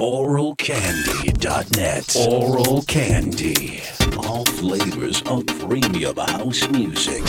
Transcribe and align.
oralcandy.net. 0.00 2.16
Oral 2.28 2.82
Candy. 2.82 3.82
All 4.18 4.44
flavors 4.44 5.22
of 5.22 5.44
premium 5.46 6.16
house 6.16 6.68
music. 6.68 7.26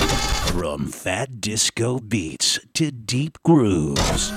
From 0.54 0.86
fat 0.86 1.42
disco 1.42 1.98
beats 1.98 2.60
to 2.76 2.92
deep 2.92 3.40
grooves. 3.44 4.30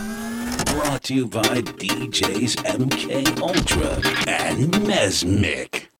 Brought 0.72 1.02
to 1.04 1.14
you 1.14 1.26
by 1.26 1.60
DJs 1.60 2.56
MK 2.64 3.38
Ultra 3.38 4.00
and 4.26 4.72
Mesmic. 4.86 5.91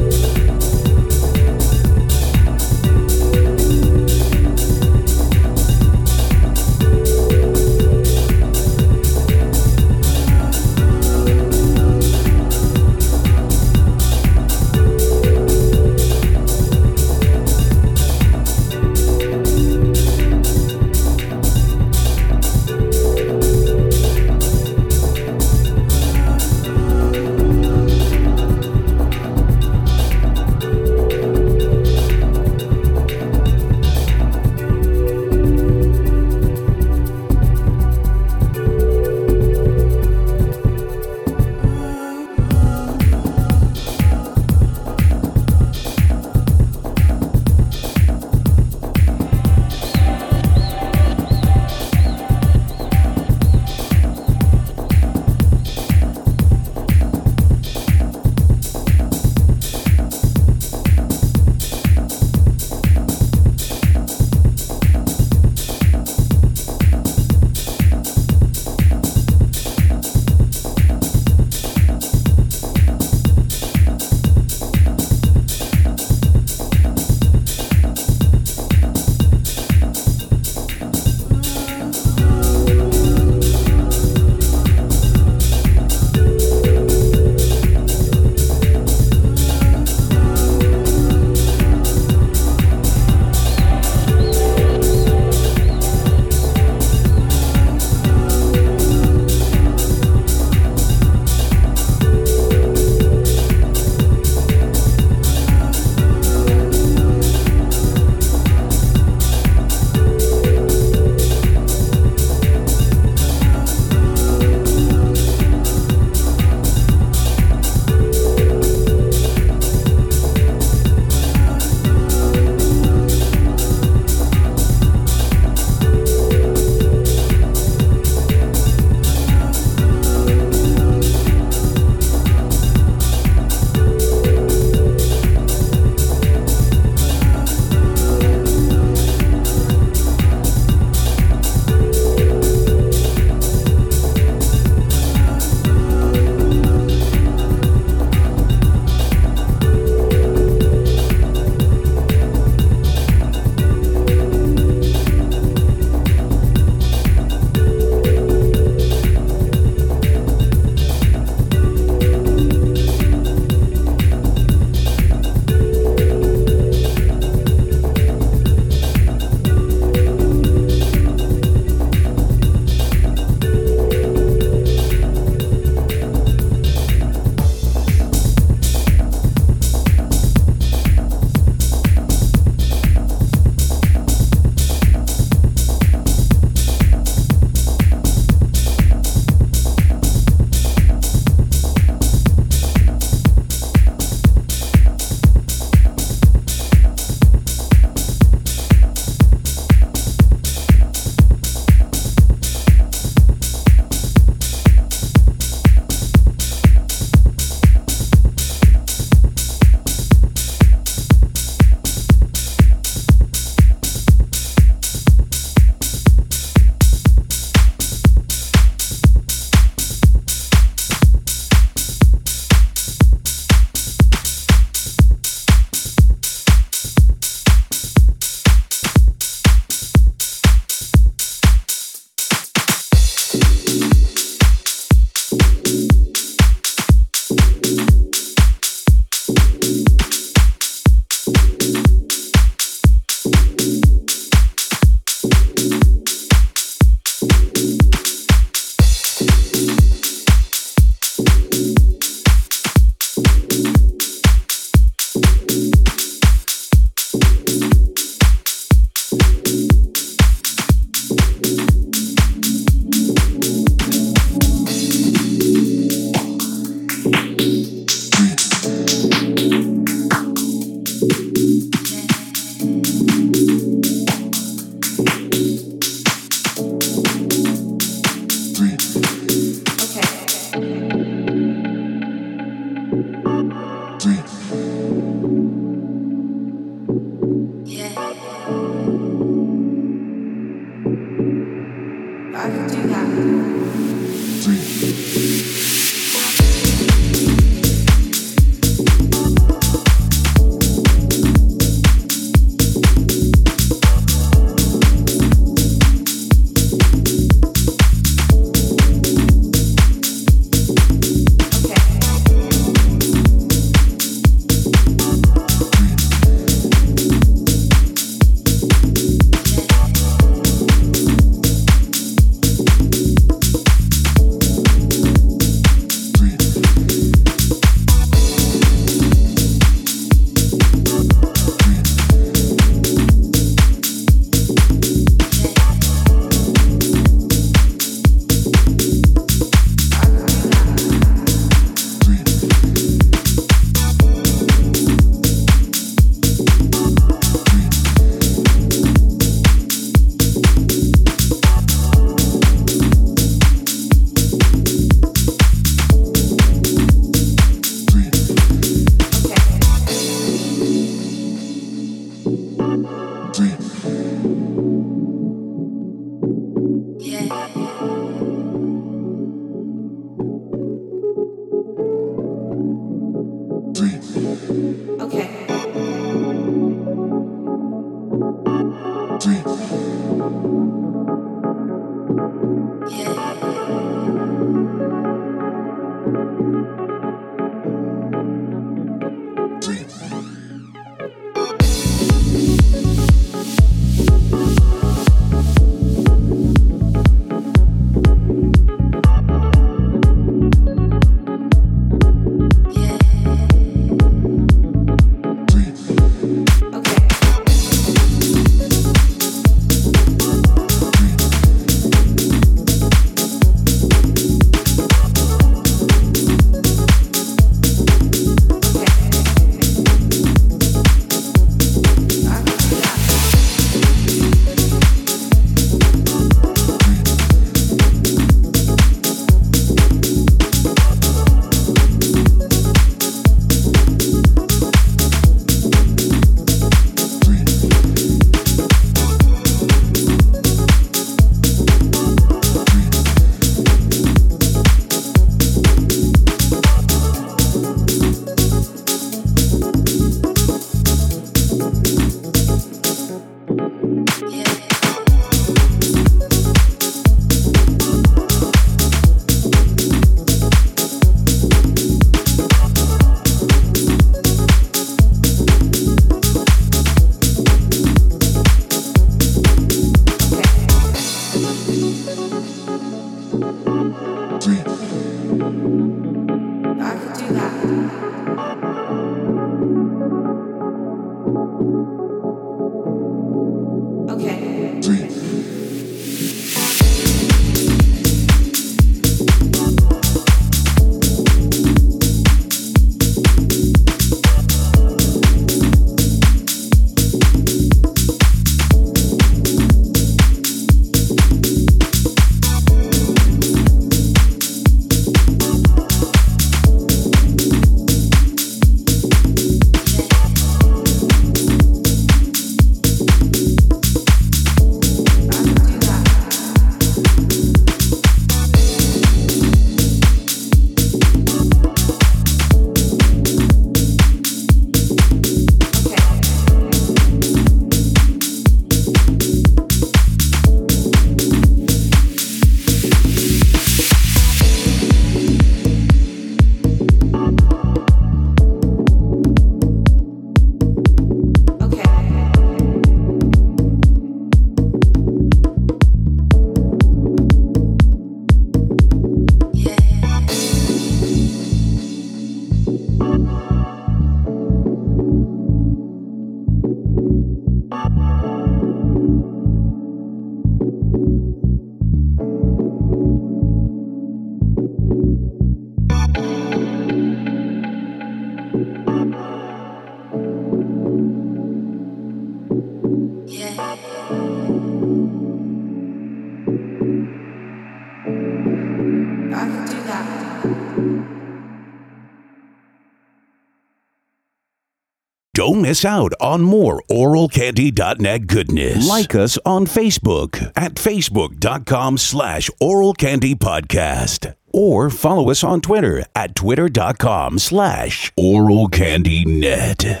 Miss 585.68 585.84
out 585.84 586.14
on 586.18 586.40
more 586.40 586.82
oralcandy.net 586.90 588.26
goodness. 588.26 588.88
Like 588.88 589.14
us 589.14 589.36
on 589.44 589.66
Facebook 589.66 590.50
at 590.56 590.76
facebook.com 590.76 591.98
slash 591.98 592.48
oralcandypodcast. 592.62 594.34
Or 594.50 594.88
follow 594.88 595.30
us 595.30 595.44
on 595.44 595.60
Twitter 595.60 596.06
at 596.14 596.34
twitter.com 596.34 597.38
slash 597.38 598.10
oralcandynet. 598.18 600.00